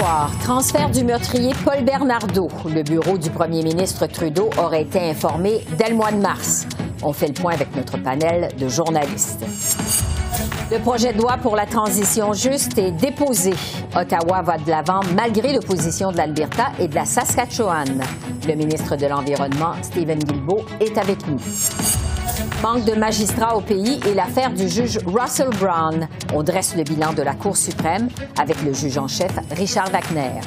[0.00, 2.48] Ce soir, transfert du meurtrier Paul Bernardo.
[2.64, 6.66] Le bureau du premier ministre Trudeau aurait été informé dès le mois de mars.
[7.02, 9.44] On fait le point avec notre panel de journalistes.
[10.72, 13.52] Le projet de loi pour la transition juste est déposé.
[13.94, 18.00] Ottawa va de l'avant malgré l'opposition de l'Alberta et de la Saskatchewan.
[18.48, 21.40] Le ministre de l'Environnement, Stephen Guilbeault, est avec nous.
[22.62, 26.08] Manque de magistrats au pays et l'affaire du juge Russell Brown.
[26.34, 28.08] On dresse le bilan de la Cour suprême
[28.38, 30.40] avec le juge en chef Richard Wagner.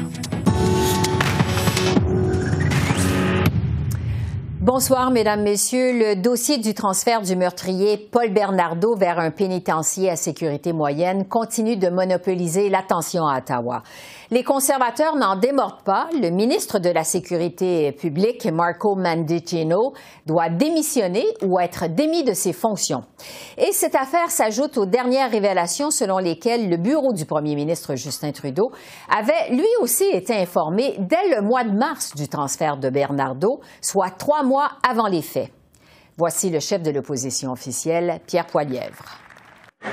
[4.65, 5.91] Bonsoir, Mesdames, Messieurs.
[5.91, 11.75] Le dossier du transfert du meurtrier Paul Bernardo vers un pénitencier à sécurité moyenne continue
[11.75, 13.83] de monopoliser l'attention à Ottawa.
[14.31, 16.07] Les conservateurs n'en démordent pas.
[16.13, 19.91] Le ministre de la Sécurité publique, Marco Mandicino,
[20.25, 23.03] doit démissionner ou être démis de ses fonctions.
[23.57, 28.31] Et cette affaire s'ajoute aux dernières révélations selon lesquelles le bureau du premier ministre Justin
[28.31, 28.71] Trudeau
[29.09, 34.11] avait lui aussi été informé dès le mois de mars du transfert de Bernardo, soit
[34.11, 35.51] trois mois avant les faits.
[36.17, 39.03] Voici le chef de l'opposition officielle, Pierre Poilièvre.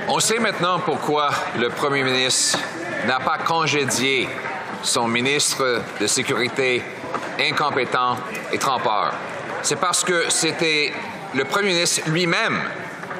[0.07, 2.59] On sait maintenant pourquoi le premier ministre
[3.07, 4.27] n'a pas congédié
[4.83, 6.81] son ministre de Sécurité
[7.39, 8.17] incompétent
[8.51, 9.13] et trompeur.
[9.63, 10.91] C'est parce que c'était
[11.33, 12.59] le premier ministre lui-même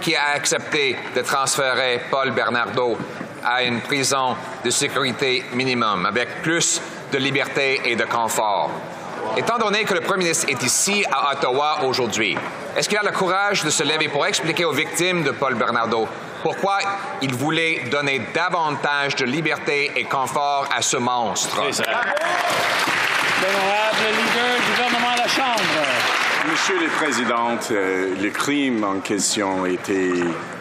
[0.02, 2.98] qui a accepté de transférer Paul Bernardo
[3.44, 6.82] à une prison de sécurité minimum, avec plus
[7.12, 8.70] de liberté et de confort.
[9.38, 12.38] Étant donné que le premier ministre est ici à Ottawa aujourd'hui,
[12.76, 16.08] est-ce qu'il a le courage de se lever pour expliquer aux victimes de Paul Bernardo
[16.44, 16.80] pourquoi
[17.22, 21.56] il voulait donner davantage de liberté et confort à ce monstre?
[21.56, 21.78] L'honorable
[24.10, 25.62] leader du gouvernement de la Chambre.
[26.52, 30.12] Monsieur le Président, euh, le crime en question était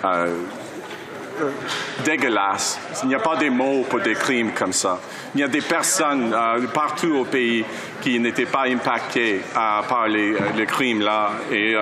[0.04, 0.34] euh,
[1.40, 1.50] euh,
[2.04, 2.78] dégueulasse.
[3.02, 4.98] Il n'y a pas des mots pour des crimes comme ça.
[5.34, 7.64] Il y a des personnes euh, partout au pays
[8.00, 11.32] qui n'étaient pas impactées euh, par les, les crimes-là.
[11.50, 11.74] Et,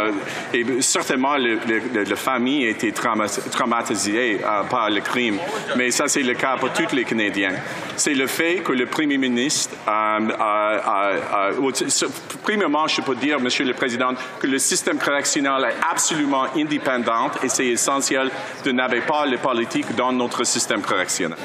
[0.53, 4.41] et, certainement, la famille a été traumatisée
[4.71, 5.39] par le crime.
[5.77, 7.55] Mais ça, c'est le cas pour tous les Canadiens.
[7.97, 9.75] C'est le fait que le Premier ministre,
[12.43, 17.49] premièrement, je peux dire, Monsieur le Président, que le système correctionnel est absolument indépendant et
[17.49, 18.31] c'est essentiel
[18.65, 21.39] de n'avoir pas le politique dans notre système correctionnel.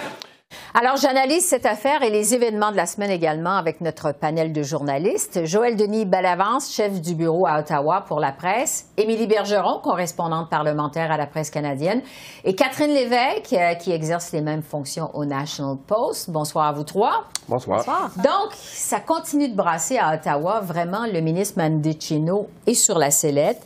[0.76, 4.64] Alors, j'analyse cette affaire et les événements de la semaine également avec notre panel de
[4.64, 5.46] journalistes.
[5.46, 8.88] Joël Denis Bellavance, chef du bureau à Ottawa pour la presse.
[8.98, 12.02] Émilie Bergeron, correspondante parlementaire à la presse canadienne.
[12.44, 16.32] Et Catherine Lévesque, euh, qui exerce les mêmes fonctions au National Post.
[16.32, 17.26] Bonsoir à vous trois.
[17.48, 17.78] Bonsoir.
[17.78, 18.10] Bonsoir.
[18.16, 20.60] Donc, ça continue de brasser à Ottawa.
[20.62, 23.62] Vraiment, le ministre Mandicino est sur la sellette.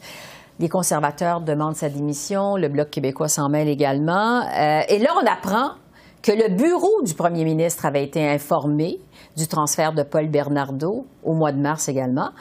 [0.60, 4.42] Les conservateurs demandent sa démission, le Bloc québécois s'en mêle également.
[4.42, 5.70] Euh, et là, on apprend
[6.28, 9.00] que le bureau du premier ministre avait été informé
[9.38, 12.32] du transfert de Paul Bernardo au mois de mars également.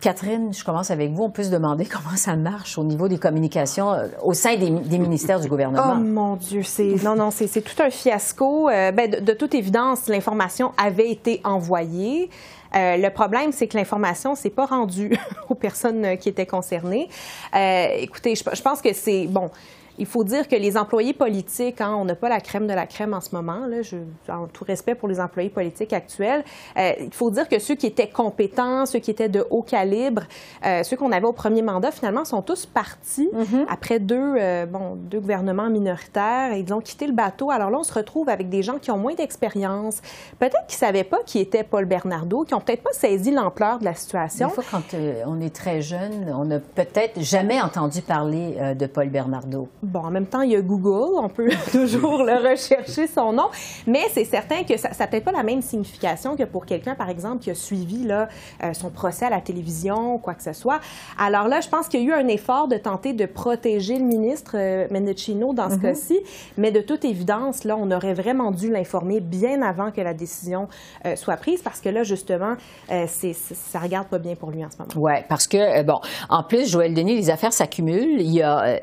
[0.00, 1.22] Catherine, je commence avec vous.
[1.22, 4.98] On peut se demander comment ça marche au niveau des communications euh, au sein des,
[4.98, 5.94] ministères du gouvernement.
[5.96, 8.68] Oh mon Dieu, c'est non, non, c'est tout un fiasco.
[8.68, 12.30] Euh, ben, de, toute évidence, l'information avait été envoyée.
[12.74, 15.16] Euh, le problème, c'est que l'information s'est pas rendue
[15.48, 17.08] aux personnes qui étaient concernées.
[17.54, 19.50] Écoutez, je, je pense que c'est bon.
[19.98, 22.86] Il faut dire que les employés politiques, hein, on n'a pas la crème de la
[22.86, 23.96] crème en ce moment, là, je,
[24.28, 26.44] en tout respect pour les employés politiques actuels,
[26.76, 30.22] euh, il faut dire que ceux qui étaient compétents, ceux qui étaient de haut calibre,
[30.64, 33.66] euh, ceux qu'on avait au premier mandat, finalement, sont tous partis mm-hmm.
[33.68, 37.50] après deux, euh, bon, deux gouvernements minoritaires et ils ont quitté le bateau.
[37.50, 40.00] Alors là, on se retrouve avec des gens qui ont moins d'expérience,
[40.38, 43.78] peut-être qui ne savaient pas qui était Paul Bernardo, qui n'ont peut-être pas saisi l'ampleur
[43.80, 44.48] de la situation.
[44.48, 49.08] Des fois, quand on est très jeune, on n'a peut-être jamais entendu parler de Paul
[49.08, 49.68] Bernardo.
[49.88, 53.48] Bon, en même temps, il y a Google, on peut toujours le rechercher son nom,
[53.86, 57.08] mais c'est certain que ça n'a peut-être pas la même signification que pour quelqu'un, par
[57.08, 58.28] exemple, qui a suivi là,
[58.62, 60.80] euh, son procès à la télévision ou quoi que ce soit.
[61.18, 64.04] Alors là, je pense qu'il y a eu un effort de tenter de protéger le
[64.04, 65.80] ministre euh, Mendocino dans ce mm-hmm.
[65.80, 66.20] cas-ci,
[66.58, 70.68] mais de toute évidence, là, on aurait vraiment dû l'informer bien avant que la décision
[71.06, 72.56] euh, soit prise, parce que là, justement,
[72.88, 74.90] c'est, ça regarde pas bien pour lui en ce moment.
[74.96, 78.20] Oui, parce que, bon, en plus, Joël Denis, les affaires s'accumulent.
[78.20, 78.78] Il y a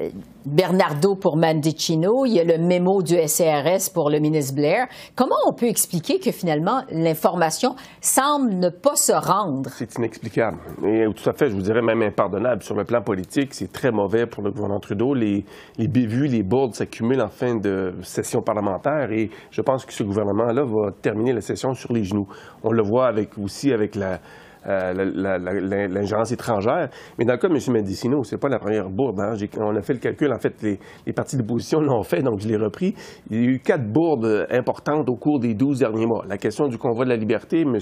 [1.19, 4.87] Pour Mandicino, il y a le mémo du SCRS pour le ministre Blair.
[5.13, 9.69] Comment on peut expliquer que finalement l'information semble ne pas se rendre?
[9.71, 10.57] C'est inexplicable.
[10.85, 12.63] Et tout à fait, je vous dirais même impardonnable.
[12.63, 15.13] Sur le plan politique, c'est très mauvais pour le gouvernement Trudeau.
[15.13, 15.43] Les,
[15.77, 20.03] les bévues, les bourdes s'accumulent en fin de session parlementaire et je pense que ce
[20.03, 22.27] gouvernement-là va terminer la session sur les genoux.
[22.63, 24.19] On le voit aussi avec la,
[24.67, 26.89] euh, l'ingérence étrangère.
[27.17, 27.59] Mais dans le cas de M.
[27.73, 29.19] Mendicino, c'est pas la première bourde.
[29.19, 29.33] Hein.
[29.59, 32.47] On a fait le calcul, en fait, les, les partis d'opposition l'ont fait, donc je
[32.47, 32.95] l'ai repris.
[33.29, 36.25] Il y a eu quatre bourdes importantes au cours des 12 derniers mois.
[36.27, 37.77] La question du convoi de la liberté, M.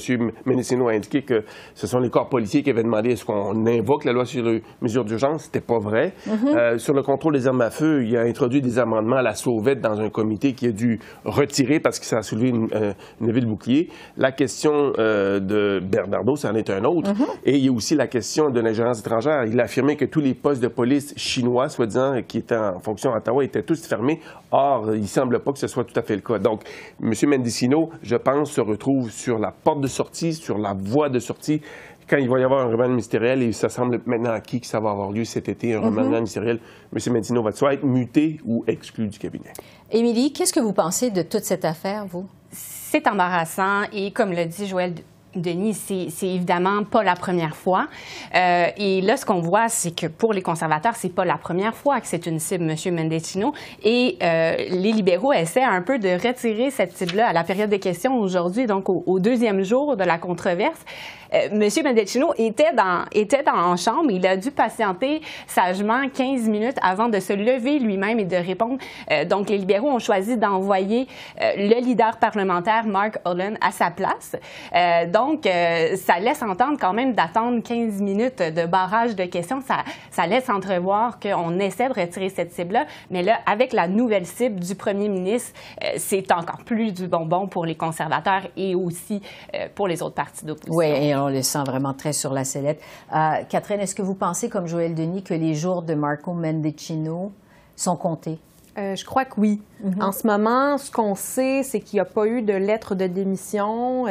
[0.45, 1.44] Mendicino a indiqué que
[1.75, 4.63] ce sont les corps policiers qui avaient demandé est-ce qu'on invoque la loi sur les
[4.81, 5.45] mesures d'urgence.
[5.45, 6.13] C'était pas vrai.
[6.27, 6.57] Mm-hmm.
[6.57, 9.36] euh, sur le contrôle des armes à feu, il a introduit des amendements à la
[9.36, 12.94] sauvette dans un comité qui a dû retirer parce que ça a soulevé une, euh,
[13.21, 13.89] une de bouclier.
[14.18, 17.11] La question euh, de Bernardo, ça en est un autre.
[17.11, 17.25] Mhm.
[17.45, 19.45] Et il y a aussi la question de l'ingérence étrangère.
[19.45, 23.13] Il a affirmé que tous les postes de police chinois, soi-disant, qui étaient en fonction
[23.13, 24.19] à Ottawa, étaient tous fermés.
[24.51, 26.39] Or, il ne semble pas que ce soit tout à fait le cas.
[26.39, 26.61] Donc,
[27.01, 27.13] M.
[27.27, 31.61] Mendicino, je pense, se retrouve sur la porte de sortie, sur la voie de sortie
[32.09, 34.79] quand il va y avoir un remaniement ministériel, et ça semble maintenant acquis que ça
[34.79, 35.85] va avoir lieu cet été, un mhm.
[35.85, 36.59] remaniement ministériel,
[36.93, 37.13] M.
[37.13, 39.53] Mendicino va soit être muté ou exclu du cabinet.
[39.91, 42.25] Émilie, qu'est-ce que vous pensez de toute cette affaire, vous?
[42.51, 44.93] C'est embarrassant et, comme le dit Joël
[45.35, 47.88] Denis, c'est évidemment pas la première fois.
[48.35, 51.74] Euh, et là, ce qu'on voit, c'est que pour les conservateurs, c'est pas la première
[51.74, 52.95] fois que c'est une cible, M.
[52.95, 53.53] Mendicino.
[53.83, 57.80] Et euh, les libéraux essaient un peu de retirer cette cible-là à la période des
[57.80, 60.80] questions aujourd'hui, donc au, deuxième jour de la controverse.
[61.33, 61.69] Euh, M.
[61.83, 64.12] Mendicino était dans, était dans en chambre.
[64.12, 68.77] Il a dû patienter sagement 15 minutes avant de se lever lui-même et de répondre.
[69.12, 71.07] Euh, donc, les libéraux ont choisi d'envoyer
[71.39, 74.36] le leader parlementaire, Mark Olin, à sa place.
[75.12, 79.61] donc, donc, euh, ça laisse entendre quand même d'attendre 15 minutes de barrage de questions.
[79.61, 79.77] Ça,
[80.11, 82.85] ça laisse entrevoir qu'on essaie de retirer cette cible-là.
[83.09, 87.47] Mais là, avec la nouvelle cible du premier ministre, euh, c'est encore plus du bonbon
[87.47, 89.21] pour les conservateurs et aussi
[89.55, 90.75] euh, pour les autres partis d'opposition.
[90.75, 92.81] Oui, et on le sent vraiment très sur la sellette.
[93.49, 97.31] Catherine, est-ce que vous pensez, comme Joël Denis, que les jours de Marco Mendicino
[97.75, 98.39] sont comptés?
[98.75, 99.61] je crois que oui.
[99.85, 100.03] Mm-hmm.
[100.03, 103.05] En ce moment, ce qu'on sait, c'est qu'il n'y a pas eu de lettre de
[103.05, 104.07] démission.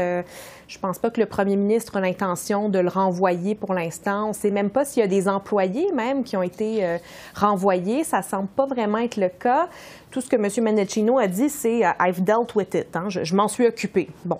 [0.73, 4.25] Je pense pas que le premier ministre a l'intention de le renvoyer pour l'instant.
[4.25, 6.97] On ne sait même pas s'il y a des employés même qui ont été euh,
[7.35, 8.05] renvoyés.
[8.05, 9.69] Ça semble pas vraiment être le cas.
[10.11, 10.49] Tout ce que M.
[10.65, 12.97] Menechino a dit, c'est euh, I've dealt with it.
[12.97, 13.09] Hein.
[13.11, 14.09] Je, m'en suis occupé.
[14.25, 14.39] Bon,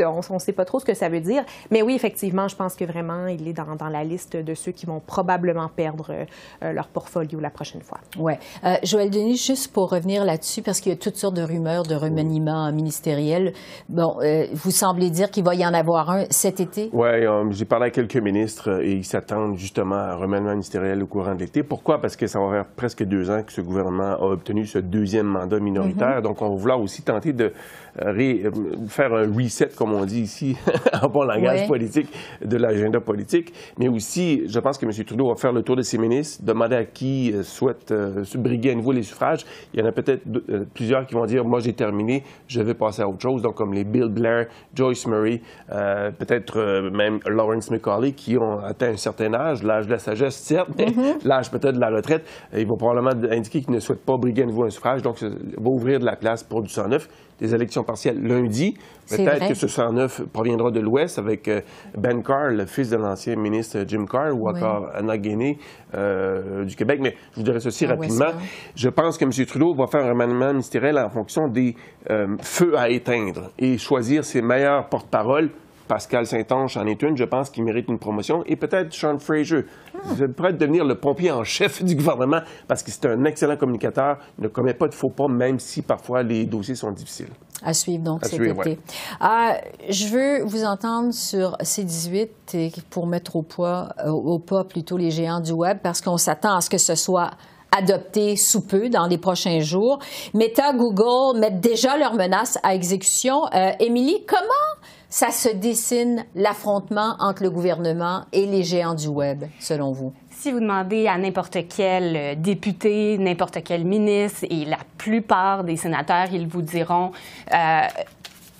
[0.00, 1.44] on ne sait pas trop ce que ça veut dire.
[1.70, 4.84] Mais oui, effectivement, je pense que vraiment, il est dans, la liste de ceux qui
[4.84, 6.26] vont probablement perdre
[6.62, 7.98] euh, leur portfolio la prochaine fois.
[8.18, 8.32] Oui.
[8.82, 11.94] Joël Denis, juste pour revenir là-dessus, parce qu'il y a toutes sortes de rumeurs de
[11.94, 13.52] remaniement ministériel.
[13.88, 14.18] Bon,
[14.52, 16.90] vous semblez dire qu'il va y en avoir un cet été?
[16.92, 17.08] Oui,
[17.50, 21.34] j'ai parlé à quelques ministres et ils s'attendent justement à un remaniement ministériel au courant
[21.34, 21.62] de l'été.
[21.62, 22.00] Pourquoi?
[22.00, 25.26] Parce que ça va faire presque deux ans que ce gouvernement a obtenu ce deuxième
[25.26, 26.18] mandat minoritaire.
[26.18, 26.22] Mm-hmm.
[26.22, 27.52] Donc, on va vouloir aussi tenter de
[28.02, 28.12] euh,
[28.44, 28.50] euh,
[28.88, 30.56] faire un reset, comme on dit ici,
[31.02, 32.08] en bon langage politique,
[32.44, 33.52] de l'agenda politique.
[33.78, 34.92] Mais aussi, je pense que M.
[35.04, 38.72] Trudeau va faire le tour de ses ministres, demander à qui euh, souhaite se briguer
[38.72, 39.44] à nouveau les suffrages.
[39.72, 40.22] Il y en a peut-être
[40.74, 43.42] plusieurs qui vont dire, moi j'ai terminé, je vais passer à autre chose.
[43.42, 48.96] Donc, comme les Bill Blair, Joyce Murray, peut-être même Lawrence McCauley, qui ont atteint un
[48.96, 51.24] certain âge, l'âge de la sagesse, certes, mais mm-hmm.
[51.26, 52.24] l'âge peut-être de la retraite.
[52.56, 55.02] Ils vont probablement indiquer qu'ils ne souhaitent pas briguer à nouveau un suffrage.
[55.02, 57.08] Donc, ça va ouvrir de la place pour du 109
[57.40, 58.76] des élections partielles lundi.
[59.08, 61.60] Peut-être que ce 109 proviendra de l'Ouest avec euh,
[61.96, 65.14] Ben Carr, le fils de l'ancien ministre Jim Carr, ou encore Anna
[65.94, 67.00] euh, du Québec.
[67.00, 68.32] Mais je vous dirais ceci ah rapidement.
[68.74, 69.46] je pense que M.
[69.46, 71.74] Trudeau va faire un remaniement ministériel en fonction des
[72.10, 75.47] euh, feux à éteindre et choisir ses meilleurs porte-paroles
[75.88, 79.64] Pascal Saint-Onge en est une, je pense qu'il mérite une promotion, et peut-être Sean Fraser.
[80.18, 84.18] Il pourrait devenir le pompier en chef du gouvernement parce que c'est un excellent communicateur,
[84.38, 87.30] il ne commet pas de faux pas, même si parfois les dossiers sont difficiles.
[87.64, 88.78] À suivre donc cet été.
[89.18, 89.56] Ah,
[89.88, 94.96] je veux vous entendre sur C18 et pour mettre au, poids, euh, au pas plutôt
[94.96, 97.30] les géants du web parce qu'on s'attend à ce que ce soit
[97.76, 99.98] adopté sous peu dans les prochains jours.
[100.34, 103.46] Meta, Google mettent déjà leurs menaces à exécution.
[103.54, 104.44] Euh, Émilie, comment
[105.08, 110.12] ça se dessine l'affrontement entre le gouvernement et les géants du Web, selon vous?
[110.30, 115.76] Si vous demandez à n'importe quel euh, député, n'importe quel ministre, et la plupart des
[115.76, 117.10] sénateurs, ils vous diront
[117.52, 117.80] euh,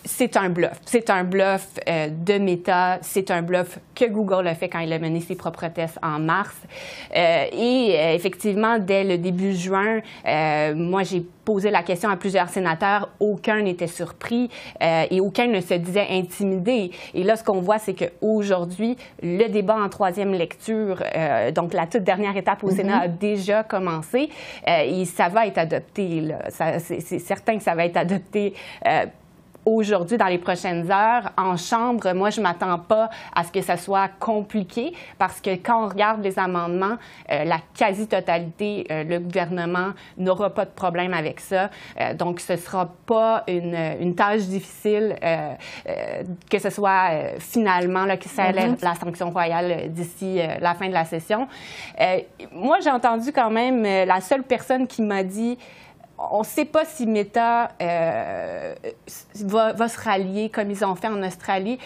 [0.09, 0.81] c'est un bluff.
[0.87, 2.99] C'est un bluff euh, de Meta.
[3.03, 6.19] C'est un bluff que Google a fait quand il a mené ses propres tests en
[6.19, 6.57] mars.
[7.15, 10.01] Euh, et euh, effectivement, dès le début juin,
[10.75, 13.11] moi, j'ai posé la question à plusieurs sénateurs.
[13.21, 14.51] Aucun n'était surpris
[14.81, 16.91] et aucun ne se disait intimidé.
[17.15, 21.03] Et là, ce qu'on voit, c'est qu'aujourd'hui, le débat en troisième lecture,
[21.55, 23.19] donc la toute dernière étape au Sénat, a mm-hmm.
[23.19, 24.29] déjà commencé
[24.67, 26.35] et ça va être adopté.
[26.51, 28.55] C'est certain que ça va être adopté
[29.75, 31.31] aujourd'hui, dans les prochaines heures.
[31.37, 35.51] En chambre, moi, je ne m'attends pas à ce que ça soit compliqué parce que
[35.57, 36.97] quand on regarde les amendements,
[37.31, 41.71] euh, la quasi-totalité, euh, le gouvernement n'aura pas de problème avec ça.
[42.01, 45.17] Euh, donc, ce ne sera pas une, une tâche difficile
[46.51, 48.83] que ce soit finalement là, que ça mm-hmm.
[48.83, 51.49] la sanction royale d'ici la fin de la session.
[52.53, 55.59] moi, j'ai entendu quand même la seule personne qui m'a dit
[56.19, 58.75] on ne sait pas si Meta euh,
[59.45, 61.79] va, se rallier comme ils ont fait en Australie.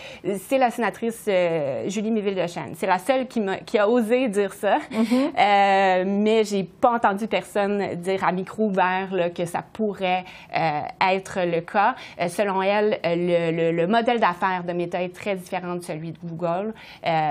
[0.48, 4.78] C'est la sénatrice euh, Julie Méville-de C'est la seule qui, qui, a osé dire ça.
[4.78, 5.14] Mm-hmm.
[5.38, 10.24] euh, mais j'ai pas entendu personne dire à micro ouvert que ça pourrait
[10.56, 11.94] euh, être le cas.
[12.28, 16.72] selon elle, le, le, modèle d'affaires de Meta est très différent de celui de Google.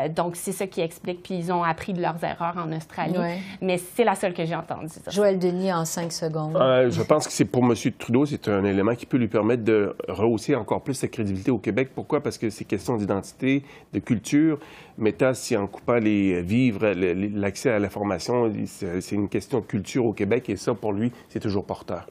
[0.09, 1.23] donc, c'est ça qui explique.
[1.23, 3.17] Puis, ils ont appris de leurs erreurs en Australie.
[3.61, 4.87] Mais c'est la seule que j'ai entendue.
[5.09, 6.57] Joël Denis, en cinq secondes
[6.91, 7.73] je pense que c'est pour M.
[7.97, 11.57] Trudeau, c'est un élément qui peut lui permettre de rehausser encore plus sa crédibilité au
[11.57, 11.89] Québec.
[11.95, 12.21] Pourquoi?
[12.21, 14.59] Parce que c'est question d'identité, de culture.
[14.97, 20.13] Meta, si en coupant les vivres, l'accès à l'information, c'est une question de culture au
[20.13, 22.07] Québec et ça, pour lui, c'est toujours porteur.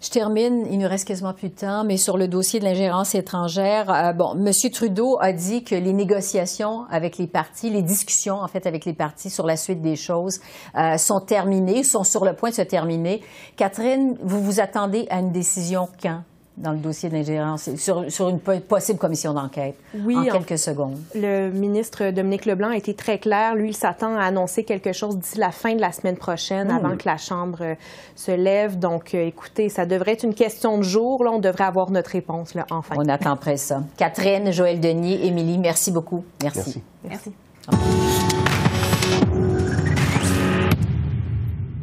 [0.00, 3.14] Je termine, il nous reste quasiment plus de temps, mais sur le dossier de l'ingérence
[3.14, 4.52] étrangère, euh, bon, M.
[4.70, 8.92] Trudeau a dit que les négociations avec les partis, les discussions en fait avec les
[8.92, 10.40] partis sur la suite des choses
[10.76, 13.22] euh, sont terminées, sont sur le point de se terminer.
[13.56, 16.22] Catherine, vous vous attendez à une décision quand?
[16.56, 20.98] Dans le dossier d'ingérence, sur, sur, une possible commission d'enquête oui, en quelques secondes.
[21.14, 23.56] Le ministre Dominique Leblanc a été très clair.
[23.56, 26.76] Lui, il s'attend à annoncer quelque chose d'ici la fin de la semaine prochaine, hmm.
[26.76, 27.74] avant que la Chambre euh,
[28.14, 28.78] se lève.
[28.78, 31.24] Donc, euh, écoutez, ça devrait être une question de jour.
[31.24, 32.94] Là, on devrait avoir notre réponse, là, enfin.
[32.98, 33.82] On attend après ça.
[33.96, 36.24] Catherine, Joël Denis, Émilie, merci beaucoup.
[36.42, 36.82] Merci.
[37.02, 37.32] Merci.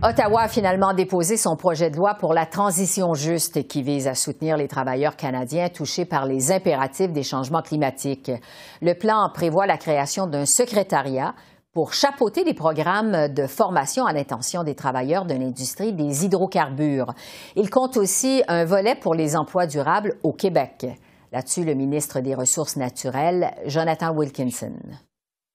[0.03, 4.15] Ottawa a finalement déposé son projet de loi pour la transition juste qui vise à
[4.15, 8.31] soutenir les travailleurs canadiens touchés par les impératifs des changements climatiques.
[8.81, 11.35] Le plan prévoit la création d'un secrétariat
[11.71, 17.13] pour chapeauter les programmes de formation à l'intention des travailleurs de l'industrie des hydrocarbures.
[17.55, 20.87] Il compte aussi un volet pour les emplois durables au Québec.
[21.31, 24.73] Là-dessus, le ministre des Ressources naturelles, Jonathan Wilkinson.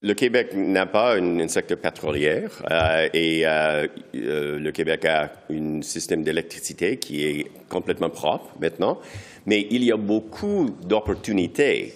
[0.07, 5.83] Le Québec n'a pas un secteur pétrolier euh, et euh, euh, le Québec a un
[5.83, 9.01] système d'électricité qui est complètement propre maintenant,
[9.47, 11.93] mais il y a beaucoup d'opportunités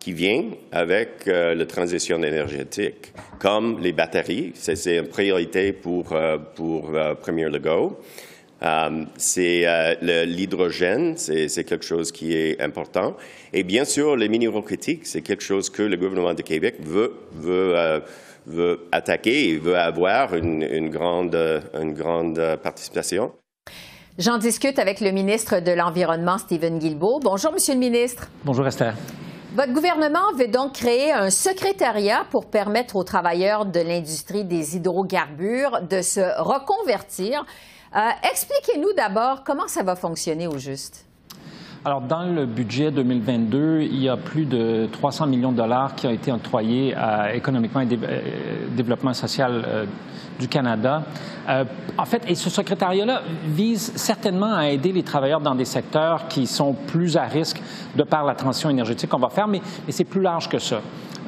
[0.00, 4.50] qui viennent avec la transition énergétique, comme les batteries.
[4.54, 6.12] C'est une priorité pour,
[6.56, 6.90] pour
[7.20, 8.00] Premier Legault.
[8.62, 13.16] Euh, c'est euh, l'hydrogène, c'est quelque chose qui est important.
[13.52, 17.14] Et bien sûr, les minéraux critiques, c'est quelque chose que le gouvernement de Québec veut,
[17.32, 18.00] veut, euh,
[18.46, 21.34] veut attaquer et veut avoir une, une grande,
[21.74, 23.32] une grande participation.
[24.18, 27.20] J'en discute avec le ministre de l'Environnement, Stephen Guilbeault.
[27.20, 28.28] Bonjour, Monsieur le ministre.
[28.44, 28.94] Bonjour, Esther.
[29.54, 35.82] Votre gouvernement veut donc créer un secrétariat pour permettre aux travailleurs de l'industrie des hydrocarbures
[35.82, 37.44] de se reconvertir.
[37.94, 41.04] Euh, expliquez-nous d'abord comment ça va fonctionner au juste.
[41.84, 46.06] Alors, dans le budget 2022, il y a plus de 300 millions de dollars qui
[46.06, 49.84] ont été octroyés à Économiquement et euh, Développement social euh,
[50.38, 51.02] du Canada.
[51.48, 56.46] en fait, et ce secrétariat-là vise certainement à aider les travailleurs dans des secteurs qui
[56.46, 57.60] sont plus à risque
[57.96, 60.80] de par la transition énergétique qu'on va faire, mais c'est plus large que ça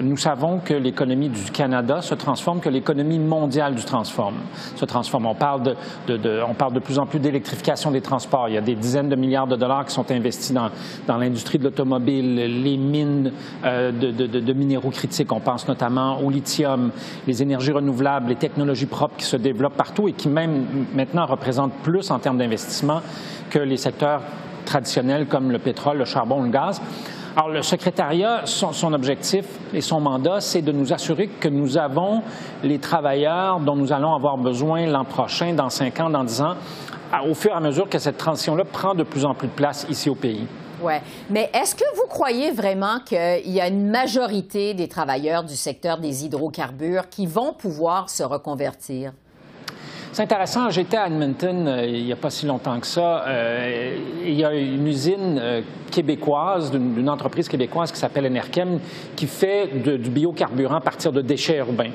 [0.03, 4.37] nous savons que l'économie du Canada se transforme, que l'économie mondiale du transforme,
[4.77, 5.27] se transforme.
[5.27, 5.63] On parle
[6.07, 8.49] de, de, on parle de plus en plus d'électrification des transports.
[8.49, 10.71] Il y a des dizaines de milliards de dollars qui sont investis dans,
[11.07, 13.33] dans l'industrie de l'automobile, les mines
[13.65, 15.33] euh, de, de, minéraux critiques.
[15.33, 16.91] On pense notamment au lithium,
[17.27, 21.75] les énergies renouvelables, les technologies propres qui se développent partout et qui même maintenant représentent
[21.83, 23.01] plus en termes d'investissement
[23.51, 24.21] que les secteurs
[24.65, 26.81] traditionnels comme le pétrole, le charbon, le gaz.
[27.37, 32.23] Alors, le secrétariat, son, objectif et son mandat, c'est de nous assurer que nous avons
[32.63, 36.55] les travailleurs dont nous allons avoir besoin l'an prochain, dans cinq ans, dans dix ans,
[37.29, 39.85] au fur et à mesure que cette transition-là prend de plus en plus de place
[39.91, 40.47] ici au pays.
[40.83, 40.95] Oui.
[41.31, 45.99] Mais est-ce que vous croyez vraiment qu'il y a une majorité des travailleurs du secteur
[45.99, 49.13] des hydrocarbures qui vont pouvoir se reconvertir?
[50.15, 50.71] C'est intéressant.
[50.71, 53.25] J'étais à Edmonton euh, il n'y a pas si longtemps que ça.
[53.27, 58.79] Euh, il y a une usine euh, québécoise, d'une entreprise québécoise qui s'appelle Enerkem,
[59.17, 61.91] qui fait du biocarburant à partir de déchets urbains.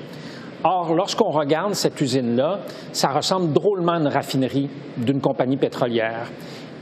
[0.66, 2.60] Or, lorsqu'on regarde cette usine-là,
[2.92, 6.28] ça ressemble drôlement à une raffinerie d'une compagnie pétrolière.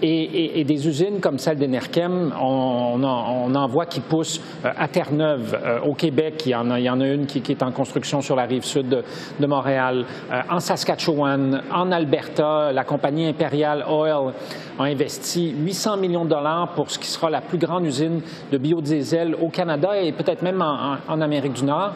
[0.01, 5.79] Et, des usines comme celle d'Enerkem, on, en voit qui poussent euh, à Terre-Neuve, euh,
[5.81, 6.43] au Québec.
[6.45, 10.05] Il y, en a, une qui, est en construction sur la rive sud de, Montréal.
[10.31, 14.33] Euh, en Saskatchewan, en Alberta, la compagnie impériale Oil
[14.77, 18.57] a investi 800 millions de dollars pour ce qui sera la plus grande usine de
[18.57, 21.93] biodiesel au Canada et peut-être même en Amérique du Nord.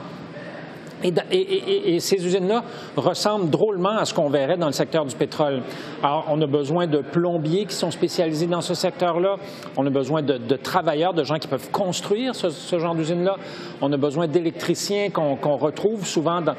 [1.04, 2.64] Et, ces usines-là
[2.96, 5.62] ressemblent drôlement à ce qu'on verrait dans le secteur du pétrole.
[6.04, 9.38] Alors, on a besoin de plombiers qui sont spécialisés dans ce secteur-là.
[9.78, 13.38] On a besoin de, travailleurs, de gens qui peuvent construire ce, genre d'usine-là.
[13.82, 16.56] On a besoin d'électriciens qu'on retrouve souvent dans,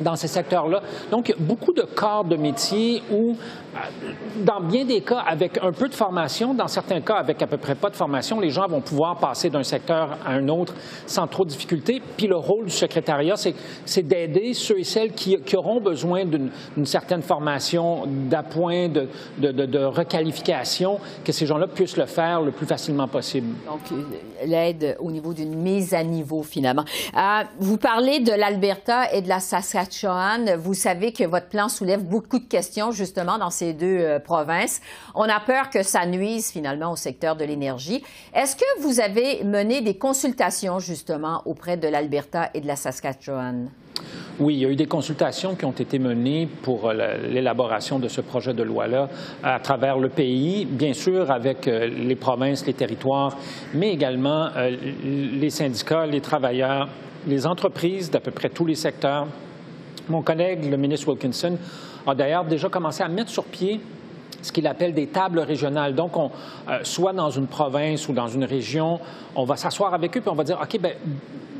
[0.00, 0.82] dans ces secteurs-là.
[1.10, 3.36] Donc, beaucoup de corps de métier où
[4.44, 7.56] dans bien des cas, avec un peu de formation, dans certains cas, avec à peu
[7.56, 10.74] près pas de formation, les gens vont pouvoir passer d'un secteur à un autre
[11.06, 12.02] sans trop de difficultés.
[12.16, 16.50] Puis le rôle du secrétariat, c'est d'aider ceux et celles qui, auront besoin d'une
[16.86, 23.54] certaine formation, d'appoint, de, requalification, que ces gens-là puissent le faire le plus facilement possible.
[23.66, 26.84] Donc, euh, l'aide au niveau d'une mise à niveau, finalement.
[27.16, 29.81] Euh, vous parlez de l'Alberta et de la Saskatchewan.
[30.58, 34.18] Vous savez que votre plan soulève beaucoup de questions, justement, dans ces ces deux euh,
[34.18, 34.80] provinces.
[35.14, 38.02] On a peur que ça nuise finalement au secteur de l'énergie.
[38.34, 43.70] Est-ce que vous avez mené des consultations justement auprès de l'Alberta et de la Saskatchewan?
[44.40, 48.08] Oui, il y a eu des consultations qui ont été menées pour euh, l'élaboration de
[48.08, 49.08] ce projet de loi-là
[49.44, 53.36] à travers le pays, bien sûr avec euh, les provinces, les territoires,
[53.74, 54.48] mais également
[55.04, 56.88] les syndicats, les travailleurs,
[57.28, 59.28] les entreprises d'à peu près tous les secteurs.
[60.08, 61.56] Mon collègue, le ministre Wilkinson,
[62.06, 63.80] a d'ailleurs déjà commencé à mettre sur pied
[64.40, 65.94] ce qu'il appelle des tables régionales.
[65.94, 66.30] Donc, on,
[66.68, 69.00] euh, soit dans une province ou dans une région,
[69.34, 70.92] on va s'asseoir avec eux puis on va dire, OK, ben,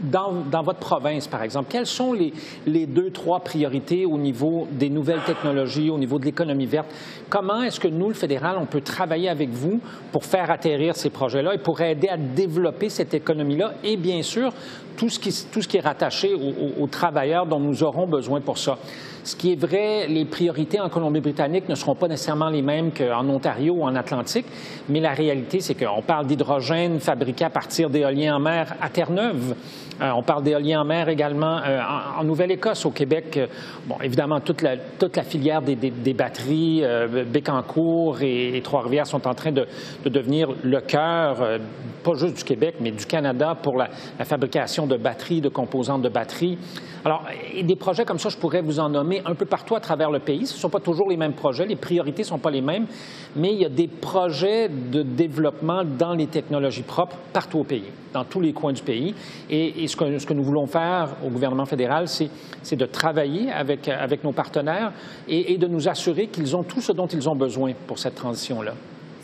[0.02, 2.32] dans, dans, votre province, par exemple, quelles sont les,
[2.66, 6.88] les, deux, trois priorités au niveau des nouvelles technologies, au niveau de l'économie verte?
[7.30, 11.10] Comment est-ce que nous, le fédéral, on peut travailler avec vous pour faire atterrir ces
[11.10, 13.74] projets-là et pour aider à développer cette économie-là?
[13.84, 14.52] Et bien sûr,
[14.96, 18.40] tout ce qui, tout ce qui est rattaché aux, aux travailleurs dont nous aurons besoin
[18.40, 18.78] pour ça?
[19.24, 23.28] Ce qui est vrai, les priorités en Colombie-Britannique ne seront pas nécessairement les mêmes qu'en
[23.28, 24.46] Ontario ou en Atlantique,
[24.88, 29.54] mais la réalité, c'est qu'on parle d'hydrogène fabriqué à partir d'éoliens en mer à Terre-Neuve.
[30.00, 31.80] Euh, on parle d'éolien en mer également euh,
[32.18, 33.36] en, Nouvelle-Écosse, au Québec.
[33.36, 33.46] Euh,
[33.86, 34.76] bon, évidemment, toute la,
[35.22, 35.76] filière des,
[36.14, 36.82] batteries,
[37.26, 39.66] Bécancour et, Trois-Rivières sont en train de,
[40.04, 41.58] de devenir le cœur,
[42.02, 46.02] pas juste du Québec, mais du Canada pour la, la fabrication de batteries, de composantes
[46.02, 46.58] de batteries.
[47.04, 47.24] Alors,
[47.60, 50.20] des projets comme ça, je pourrais vous en nommer un peu partout à travers le
[50.20, 50.46] pays.
[50.46, 52.86] Ce ne sont pas toujours les mêmes projets, les priorités ne sont pas les mêmes,
[53.34, 57.90] mais il y a des projets de développement dans les technologies propres partout au pays,
[58.12, 59.14] dans tous les coins du pays.
[59.50, 63.88] Et, ce, que, ce, que, nous voulons faire au gouvernement fédéral, c'est de travailler avec,
[63.88, 64.92] avec nos partenaires
[65.28, 68.14] et, et de nous assurer qu'ils ont tout ce dont ils ont besoin pour cette
[68.14, 68.74] transition-là.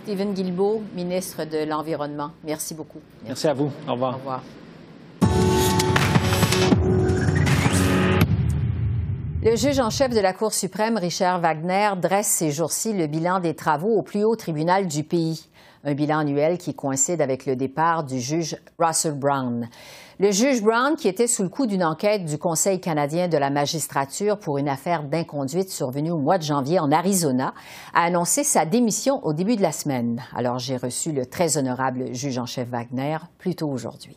[0.04, 3.00] Stephen Guilbeault, ministre de l'Environnement, merci beaucoup.
[3.24, 3.28] Merci.
[3.28, 3.70] merci à vous.
[3.86, 4.14] Au revoir.
[4.14, 4.42] Au revoir.
[9.40, 13.38] Le juge en chef de la Cour suprême, Richard Wagner, dresse ces jours-ci le bilan
[13.38, 15.46] des travaux au plus haut tribunal du pays.
[15.84, 19.68] Un bilan annuel qui coïncide avec le départ du juge Russell Brown.
[20.20, 23.50] Le juge Brown, qui était sous le coup d'une enquête du Conseil canadien de la
[23.50, 27.54] magistrature pour une affaire d'inconduite survenue au mois de janvier en Arizona,
[27.94, 30.20] a annoncé sa démission au début de la semaine.
[30.34, 34.16] Alors j'ai reçu le très honorable juge en chef Wagner plus tôt aujourd'hui.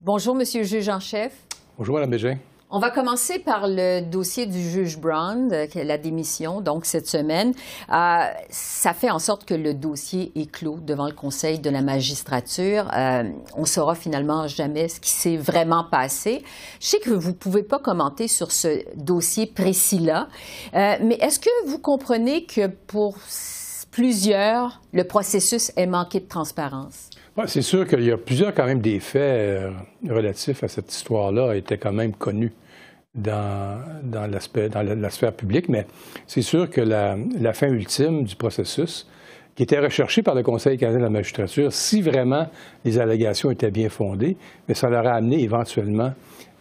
[0.00, 1.34] Bonjour, monsieur le juge en chef.
[1.78, 2.36] Bonjour, Mme Bégin.
[2.72, 7.52] On va commencer par le dossier du juge Brown, euh, la démission, donc cette semaine.
[7.92, 11.82] Euh, ça fait en sorte que le dossier est clos devant le Conseil de la
[11.82, 12.88] magistrature.
[12.96, 13.24] Euh,
[13.56, 16.44] on saura finalement jamais ce qui s'est vraiment passé.
[16.78, 20.28] Je sais que vous pouvez pas commenter sur ce dossier précis-là,
[20.74, 23.16] euh, mais est-ce que vous comprenez que pour
[23.90, 27.10] plusieurs, le processus est manqué de transparence?
[27.46, 29.70] C'est sûr qu'il y a plusieurs quand même des faits euh,
[30.08, 32.52] relatifs à cette histoire-là étaient quand même connus
[33.14, 35.86] dans, dans, dans la, sphère publique, mais
[36.26, 37.16] c'est sûr que la,
[37.52, 39.08] fin ultime du processus,
[39.56, 42.48] qui était recherchée par le Conseil canadien de la magistrature, si vraiment
[42.84, 44.36] les allégations étaient bien fondées,
[44.68, 46.12] mais ça leur a amené éventuellement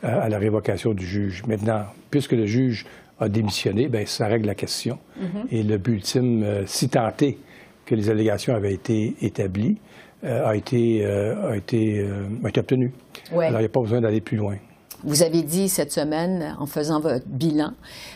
[0.03, 1.43] euh, à la révocation du juge.
[1.47, 2.85] Maintenant, puisque le juge
[3.19, 4.97] a démissionné, bien, ça règle la question.
[5.19, 5.45] Mm-hmm.
[5.51, 7.37] Et le but ultime, euh, si tenté
[7.85, 9.77] que les allégations avaient été établies,
[10.23, 12.93] a, été, euh, a, été, euh, a été obtenu.
[13.31, 14.57] Alors, il n'y a pas besoin d'aller plus loin.
[15.03, 17.71] vous avez dit cette semaine, en faisant votre bilan,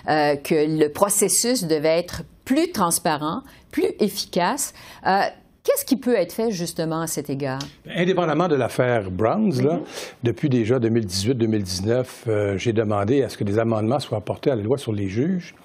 [0.10, 4.74] euh, que le processus devait être plus transparent, plus efficace.
[5.06, 5.22] Euh,
[5.64, 7.60] qu'est-ce qui peut être fait justement à cet égard?
[7.88, 9.80] Indépendamment de l'affaire Browns, là,
[10.24, 14.64] depuis déjà 2018-2019, euh, j'ai demandé à ce que des amendements soient apportés à la
[14.64, 15.56] loi sur les juges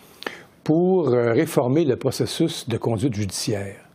[0.64, 3.87] pour euh, réformer le processus de conduite judiciaire.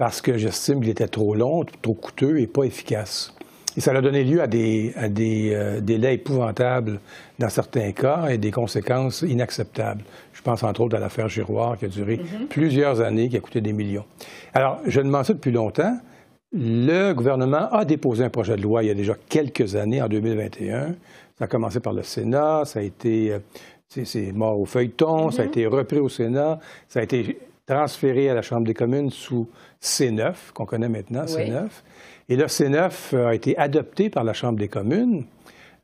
[0.00, 3.34] Parce que j'estime qu'il était trop long, trop coûteux et pas efficace.
[3.76, 7.00] Et ça a donné lieu à des, à des euh, délais épouvantables
[7.38, 10.02] dans certains cas et des conséquences inacceptables.
[10.32, 13.60] Je pense entre autres à l'affaire Giroir qui a duré plusieurs années, qui a coûté
[13.60, 14.06] des millions.
[14.54, 15.98] Alors, je demande ça depuis longtemps.
[16.50, 20.08] Le gouvernement a déposé un projet de loi il y a déjà quelques années, en
[20.08, 20.94] 2021.
[21.38, 23.38] Ça a commencé par le Sénat, ça a été, euh,
[23.86, 26.58] c'est mort au feuilleton, ça a été repris au Sénat,
[26.88, 27.38] ça a été
[27.70, 29.48] transféré à la Chambre des communes sous
[29.80, 31.68] C9, qu'on connaît maintenant, C9.
[32.28, 35.24] Et le C9 a été adopté par la Chambre des communes.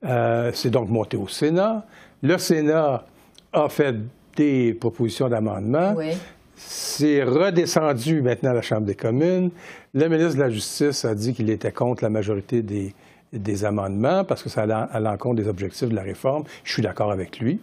[0.05, 1.87] Euh, c'est donc monté au Sénat.
[2.23, 3.07] Le Sénat
[3.53, 3.95] a fait
[4.37, 5.95] des propositions d'amendement.
[5.97, 6.11] Oui.
[6.57, 9.51] C'est redescendu maintenant à la Chambre des communes.
[9.95, 12.95] Le ministre de la Justice a dit qu'il était contre la majorité des,
[13.33, 16.45] des amendements parce que ça allait à l'encontre des objectifs de la réforme.
[16.65, 17.59] Je suis d'accord avec lui.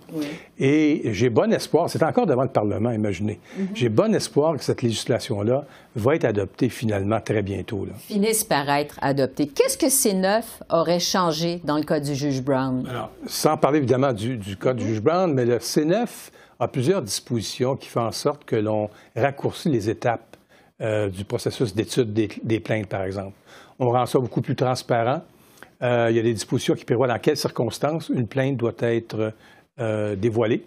[0.59, 3.39] Et j'ai bon espoir, c'est encore devant le Parlement, imaginez.
[3.73, 7.85] J'ai bon espoir que cette législation-là va être adoptée finalement très bientôt.
[7.85, 7.93] là.
[7.97, 9.47] Finissent par être adoptés.
[9.47, 12.85] Qu'est-ce que ces neuf aurait changé dans le cas du juge Brown?
[12.89, 16.07] Alors, sans parler évidemment du, du cas du juge Brown, mais le C9
[16.59, 20.37] a plusieurs dispositions qui font en sorte que l'on raccourcit les étapes
[20.81, 23.33] euh, du processus d'étude des, des plaintes, par exemple.
[23.79, 25.21] On rend ça beaucoup plus transparent.
[25.83, 29.33] Euh, il y a des dispositions qui prévoient dans quelles circonstances une plainte doit être
[29.79, 30.65] euh, dévoilée.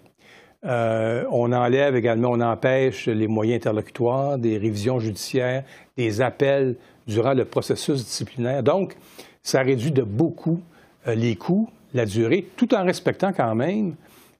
[0.65, 5.63] Euh, on enlève également, on empêche les moyens interlocutoires, des révisions judiciaires,
[5.95, 6.75] des appels
[7.07, 8.63] durant le processus disciplinaire.
[8.63, 8.95] Donc,
[9.41, 10.61] ça réduit de beaucoup
[11.05, 13.95] les coûts, la durée, tout en respectant quand même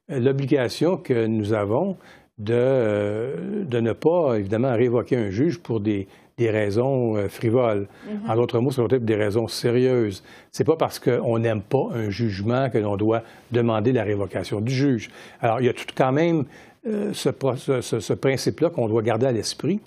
[0.08, 1.96] l'obligation que nous avons
[2.38, 7.88] de, euh, de ne pas, évidemment, révoquer un juge pour des, des raisons euh, frivoles.
[8.28, 10.22] En d'autres mots, ça doit être des raisons sérieuses.
[10.52, 14.72] C'est pas parce qu'on n'aime pas un jugement que l'on doit demander la révocation du
[14.72, 15.10] juge.
[15.40, 16.44] Alors, il y a tout quand même
[16.86, 19.80] euh, ce, ce- ce- ce principe-là qu'on doit garder à l'esprit.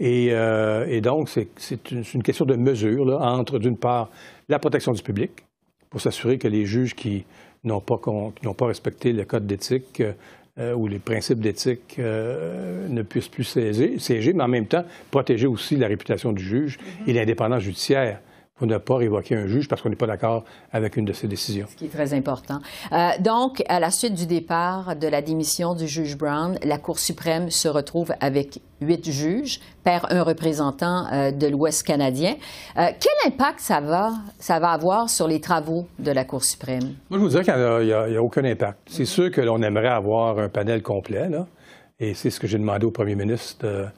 [0.00, 4.08] Et, euh, et donc, c'est une, question de mesure là, entre, d'une part,
[4.48, 5.30] la protection du public,
[5.90, 7.24] pour s'assurer que les juges qui
[7.64, 10.02] n'ont pas, con- qui n'ont pas respecté le code d'éthique
[10.58, 15.46] euh, ou les principes d'éthique euh, ne puissent plus siéger, mais en même temps protéger
[15.46, 18.20] aussi la réputation du juge et l'indépendance judiciaire
[18.58, 21.28] pour ne pas révoquer un juge parce qu'on n'est pas d'accord avec une de ses
[21.28, 21.66] décisions.
[21.70, 22.58] Ce qui est très important.
[22.92, 26.98] Euh, donc, à la suite du départ de la démission du juge Brown, la Cour
[26.98, 32.34] suprême se retrouve avec huit juges, perd un représentant euh, de l'Ouest canadien.
[32.76, 36.94] Euh, quel impact ça va, ça va avoir sur les travaux de la Cour suprême?
[37.10, 38.78] Moi, je vous dirais qu'il n'y a, aucun impact.
[38.86, 41.46] C'est sûr que l'on aimerait avoir un panel complet, là,
[42.00, 43.90] et c'est ce que j'ai demandé au premier ministre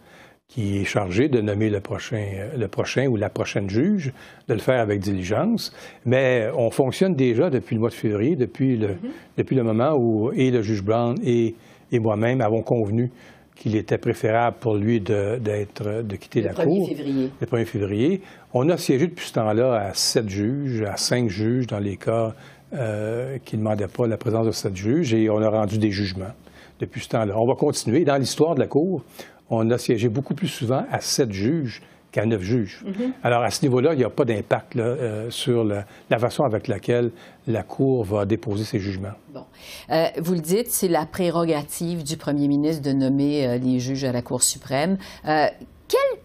[0.50, 4.12] qui est chargé de nommer le prochain, euh, le prochain ou la prochaine juge,
[4.48, 5.72] de le faire avec diligence.
[6.04, 8.96] Mais on fonctionne déjà depuis le mois de février, depuis le,
[9.38, 11.54] depuis le moment où et le juge Brown et,
[11.92, 13.10] et moi-même avons convenu
[13.54, 17.30] qu'il était préférable pour lui de, d'être, de quitter Le la 1er Cour février.
[17.40, 18.20] le 1er février.
[18.52, 22.34] On a siégé depuis ce temps-là à sept juges, à cinq juges dans les cas
[22.72, 25.90] euh, qui ne demandaient pas la présence de sept juges et on a rendu des
[25.90, 26.32] jugements
[26.80, 27.34] depuis ce temps-là.
[27.36, 28.04] On va continuer.
[28.04, 29.04] Dans l'histoire de la Cour,
[29.50, 31.82] on a siégé beaucoup plus souvent à sept juges
[32.12, 32.84] qu'à neuf juges.
[33.22, 36.66] Alors, à ce niveau-là, il n'y a pas d'impact euh, sur la, la façon avec
[36.66, 37.12] laquelle
[37.46, 39.12] la Cour va déposer ses jugements.
[39.32, 39.44] Bon.
[39.90, 44.02] Euh, vous le dites, c'est la prérogative du premier ministre de nommer euh, les juges
[44.02, 44.98] à la Cour suprême.
[45.24, 46.18] Quel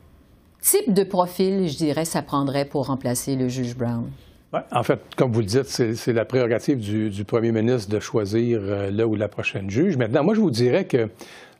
[0.62, 4.10] type de profil, je dirais, ça prendrait pour remplacer le juge Brown?
[4.56, 8.00] Ouais, en fait, comme vous le dites, c'est la prérogative du, du premier ministre de
[8.00, 9.98] choisir euh, là ou la prochaine juge.
[9.98, 11.10] Maintenant, moi, je vous dirais que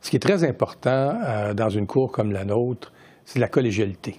[0.00, 2.94] ce qui est très important euh, dans une cour comme la nôtre,
[3.26, 4.18] c'est la collégialité.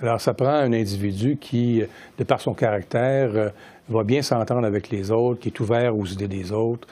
[0.00, 1.86] Alors, ça prend un individu qui, euh,
[2.18, 3.50] de par son caractère, euh,
[3.88, 6.88] va bien s'entendre avec les autres, qui est ouvert aux idées des autres,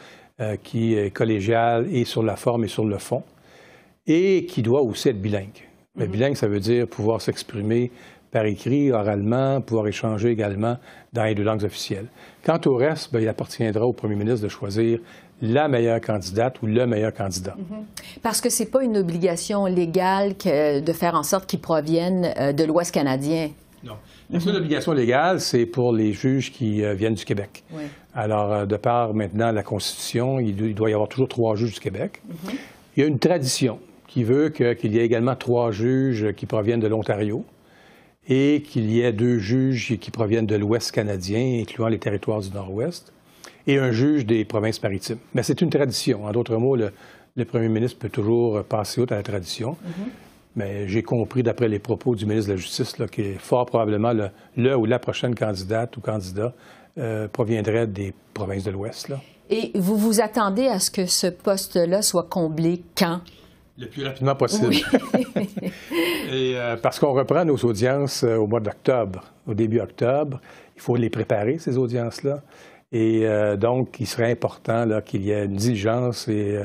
[0.62, 3.22] qui est collégial et sur la forme et sur le fond,
[4.06, 5.66] et qui doit aussi être bilingue.
[5.94, 7.90] Mais bilingue, ça veut dire pouvoir s'exprimer
[8.36, 10.76] par écrit, oralement, pouvoir échanger également
[11.14, 12.04] dans les deux langues officielles.
[12.44, 14.98] Quant au reste, ben, il appartiendra au premier ministre de choisir
[15.40, 17.56] la meilleure candidate ou le meilleur candidat.
[18.22, 22.52] Parce que c'est pas une obligation légale que- de faire en sorte qu'ils proviennent euh,
[22.52, 23.48] de l'Ouest canadien.
[23.82, 23.94] Non.
[24.30, 27.64] La seule obligation légale, c'est pour les juges qui euh, viennent du Québec.
[27.72, 27.84] Oui.
[28.14, 31.56] Alors, euh, de par maintenant la Constitution, il, do- il doit y avoir toujours trois
[31.56, 32.20] juges du Québec.
[32.96, 36.44] Il y a une tradition qui veut que- qu'il y ait également trois juges qui
[36.44, 37.44] proviennent de l'Ontario
[38.28, 42.50] et qu'il y ait deux juges qui proviennent de l'Ouest canadien, incluant les territoires du
[42.50, 43.12] Nord-Ouest.
[43.68, 45.18] et un juge des provinces maritimes.
[45.34, 46.24] Mais c'est une tradition.
[46.24, 46.92] En d'autres mots, le,
[47.44, 49.72] premier ministre peut toujours passer outre à la tradition.
[49.72, 50.08] Mm-hmm.
[50.56, 54.12] Mais j'ai compris, d'après les propos du ministre de la Justice, est fort probablement
[54.56, 56.54] le, ou la prochaine candidate ou candidat
[56.98, 59.12] euh, proviendrait des provinces de l'Ouest.
[59.50, 63.20] Et vous vous attendez à ce que ce poste-là soit comblé quand?
[63.78, 64.74] Le plus rapidement possible.
[66.32, 70.40] Et, euh, parce qu'on reprend nos audiences euh, au mois d'octobre, au début octobre.
[70.74, 72.42] Il faut les préparer, ces audiences-là.
[72.92, 73.26] Et
[73.58, 76.60] donc, il serait important qu'il y ait une diligence et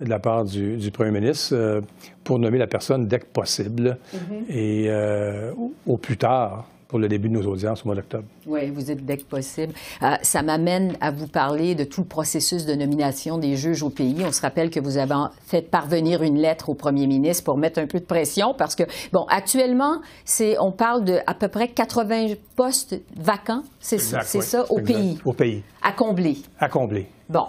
[0.00, 1.80] de la part du, premier ministre euh,
[2.22, 4.50] pour nommer la personne dès que possible mm-hmm.
[4.50, 5.52] et euh,
[5.86, 8.24] au plus tard pour le début de nos audiences au mois d'octobre.
[8.46, 9.72] Oui, vous êtes dès que possible.
[10.02, 13.90] Euh, ça m'amène à vous parler de tout le processus de nomination des juges au
[13.90, 14.16] pays.
[14.24, 15.14] On se rappelle que vous avez
[15.46, 18.84] fait parvenir une lettre au premier ministre pour mettre un peu de pression parce que,
[19.12, 24.64] bon, actuellement, c'est, on parle de à peu près 80 postes vacants, c'est ça, ça,
[24.70, 25.18] au pays?
[25.24, 25.62] Au pays.
[25.82, 26.38] À combler.
[26.58, 27.06] À combler.
[27.28, 27.46] Bon.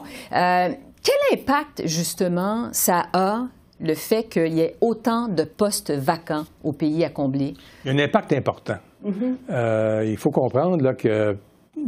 [1.08, 3.48] Quel impact, justement, ça a
[3.80, 7.54] le fait qu'il y ait autant de postes vacants au pays à combler?
[7.86, 8.78] Il y a un impact important.
[9.06, 9.36] Mm-hmm.
[9.50, 11.36] Euh, il faut comprendre là, que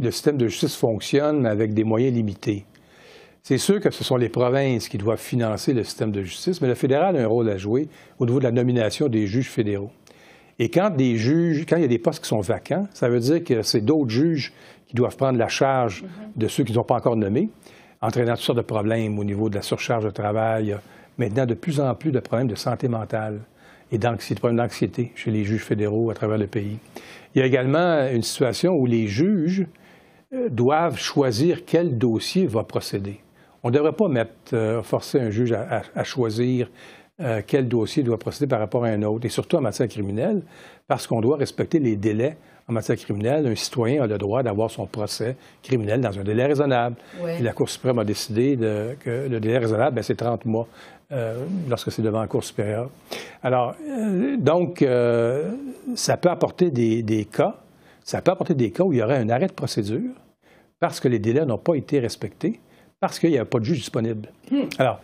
[0.02, 2.65] le système de justice fonctionne avec des moyens limités.
[3.41, 6.67] C'est sûr que ce sont les provinces qui doivent financer le système de justice, mais
[6.67, 7.88] le fédéral a un rôle à jouer
[8.19, 9.91] au niveau de la nomination des juges fédéraux.
[10.60, 13.19] Et quand des juges, quand il y a des postes qui sont vacants, ça veut
[13.19, 14.54] dire que c'est d'autres juges
[14.88, 16.39] qui doivent prendre la charge mm-hmm.
[16.39, 17.50] de ceux qui ne sont pas encore nommés
[18.02, 20.65] entraînant toutes sortes de problèmes au niveau de la surcharge de travail.
[20.65, 20.82] Il y a
[21.17, 23.41] maintenant de plus en plus de problèmes de santé mentale
[23.91, 26.78] et d'anxiété, problèmes d'anxiété chez les juges fédéraux à travers le pays.
[27.34, 29.65] Il y a également une situation où les juges
[30.34, 33.19] euh, doivent choisir quel dossier va procéder.
[33.63, 36.69] On ne devrait pas mettre, euh, forcer un juge à, choisir
[37.19, 40.41] euh, quel dossier doit procéder par rapport à un autre, et surtout en matière criminelle,
[40.88, 44.69] parce qu'on doit respecter les délais en matière criminelle, un citoyen a le droit d'avoir
[44.69, 46.97] son procès criminel dans un délai raisonnable.
[47.39, 48.60] Et la Cour suprême a décidé
[48.99, 50.67] que le délai raisonnable, ben, c'est 30 mois
[51.12, 52.91] euh, lorsque c'est devant la Cour supérieure.
[53.41, 55.56] Alors, euh, donc, euh,
[55.95, 57.56] ça peut apporter des, cas,
[58.04, 60.12] ça peut apporter des cas où il y aurait un arrêt de procédure
[60.80, 62.60] parce que les délais n'ont pas été respectés,
[63.00, 64.30] parce qu'il n'y a pas de juge disponible.
[64.52, 64.65] Hmm.
[64.78, 65.02] Alors,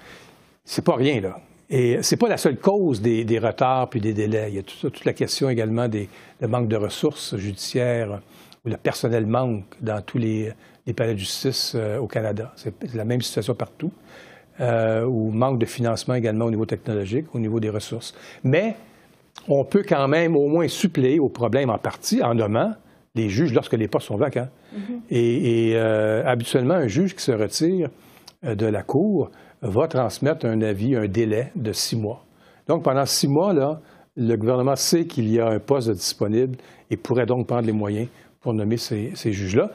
[0.64, 1.40] c'est pas rien, là.
[1.72, 4.50] Et ce n'est pas la seule cause des, retards puis des délais.
[4.50, 6.08] Il y a toute, la question également des,
[6.48, 8.22] manque de ressources judiciaires
[8.64, 10.54] où le personnel manque dans tous les,
[10.96, 12.54] palais de justice au Canada.
[12.58, 13.92] C'est la même situation partout.
[14.62, 18.14] Euh, ou manque de financement également au niveau technologique, au niveau des ressources.
[18.44, 18.76] Mais
[19.50, 22.74] on peut quand même au moins suppléer au problème en partie en nommant
[23.16, 24.48] les juges lorsque les postes sont vacants.
[24.74, 25.00] Mm-hmm.
[25.10, 27.90] Et, euh, habituellement, un juge qui se retire
[28.44, 29.30] de la Cour
[29.62, 32.24] va transmettre un avis, un délai de six mois.
[32.68, 33.82] Donc, pendant six mois, là,
[34.16, 36.58] le gouvernement sait qu'il y a un poste disponible
[36.90, 38.08] et pourrait donc prendre les moyens
[38.42, 39.72] pour nommer ces, juges-là.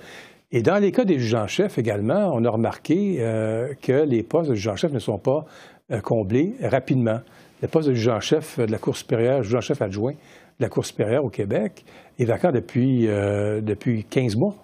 [0.53, 4.23] Et dans les cas des juges en chef également, on a remarqué euh, que les
[4.23, 5.47] postes de juges en chef ne sont pas
[5.93, 7.21] euh, comblés rapidement.
[7.63, 10.65] Le poste de juge en chef de la Cour supérieure, juge en chef adjoint de
[10.65, 11.85] la Cour supérieure au Québec,
[12.19, 14.57] est vacant depuis, euh, depuis 15 mois.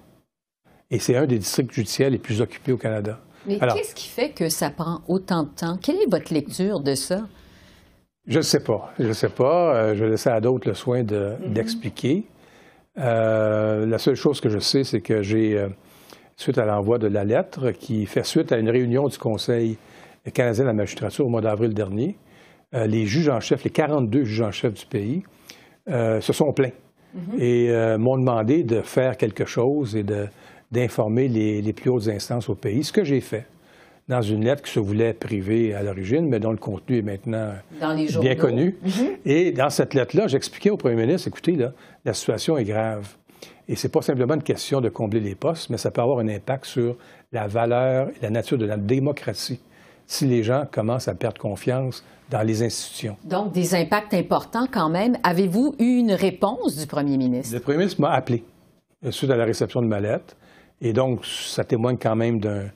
[0.91, 3.21] Et c'est un des districts judiciaires les plus occupés au Canada.
[3.47, 5.79] Mais qu'est-ce qui fait que ça prend autant de temps?
[5.81, 7.29] Quelle est votre lecture de ça?
[8.27, 8.93] Je ne sais pas.
[8.99, 9.95] Je ne sais pas.
[9.95, 11.53] Je vais laisser à d'autres le soin mhm.
[11.53, 12.25] d'expliquer.
[12.99, 15.69] Euh, la seule chose que je sais, c'est que j'ai, euh,
[16.37, 19.77] suite à l'envoi de la lettre, qui fait suite à une réunion du Conseil
[20.35, 22.17] canadien de la magistrature au mois d'avril dernier,
[22.73, 25.23] les juges en chef, les 42 juges en chef du pays,
[25.89, 26.73] se sont plaints
[27.15, 27.41] mhm.
[27.41, 30.27] et m'ont demandé de faire quelque chose et de,
[30.73, 33.47] d'informer les, plus hautes instances au pays, ce que j'ai fait
[34.09, 37.55] dans une lettre qui se voulait privée à l'origine, mais dont le contenu est maintenant
[38.21, 38.77] bien connu.
[38.83, 39.07] Mhm.
[39.25, 41.73] Et dans cette lettre-là, j'expliquais au premier ministre, écoutez, là,
[42.05, 43.09] la situation est grave.
[43.69, 46.21] Et ce n'est pas simplement une question de combler les postes, mais ça peut avoir
[46.21, 46.97] un impact sur
[47.33, 49.61] la valeur et la nature de la démocratie
[50.07, 53.17] si les gens commencent à perdre confiance dans les institutions.
[53.25, 55.17] Donc, des impacts importants quand même.
[55.25, 57.53] Avez-vous eu une réponse du premier ministre?
[57.53, 58.45] Le premier ministre m'a appelé
[59.11, 60.37] suite à la réception de ma lettre.
[60.81, 62.67] Et donc, ça témoigne quand même d'un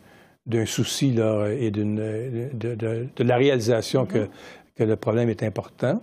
[0.66, 4.29] souci là, et de, de, la réalisation que,
[4.76, 6.00] que, le problème est important.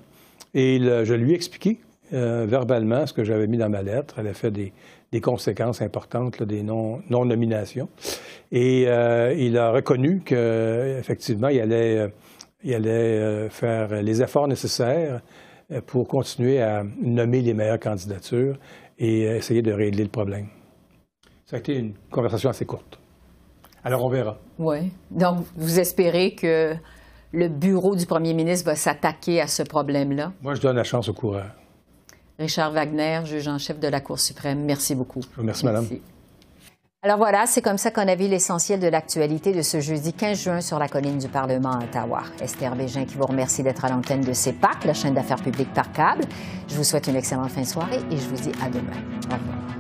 [0.54, 1.80] Et je lui ai expliqué
[2.14, 4.16] euh, verbalement ce que j'avais mis dans ma lettre.
[4.18, 4.72] Elle a fait des,
[5.12, 7.90] des conséquences importantes, des non-nominations.
[8.52, 12.10] et euh, il a reconnu qu'effectivement, il allait,
[12.64, 15.22] il allait euh, faire les efforts nécessaires
[15.86, 18.58] pour continuer à nommer les meilleures candidatures
[18.98, 20.48] et essayer de régler le problème.
[21.46, 22.98] Ça a été une conversation assez courte.
[23.88, 24.38] Alors, on verra.
[24.60, 24.92] Oui.
[25.12, 26.76] Donc, vous espérez que
[27.32, 30.34] le bureau du premier ministre va s'attaquer à ce problème-là?
[30.42, 31.46] Moi, je donne la chance au coureur.
[32.38, 35.22] Richard Wagner, juge en chef de la Cour suprême, merci beaucoup.
[35.42, 35.88] Merci, madame.
[37.02, 40.38] Alors voilà, c'est comme ça qu'on a vu l'essentiel de l'actualité de ce jeudi 15
[40.38, 42.24] juin sur la colline du Parlement à Ottawa.
[42.42, 45.94] Esther Bégin qui vous remercie d'être à l'antenne de CEPAC, la chaîne d'affaires publiques par
[45.94, 46.26] câble.
[46.68, 48.98] Je vous souhaite une excellente fin de soirée et je vous dis à demain.
[49.32, 49.77] Au revoir.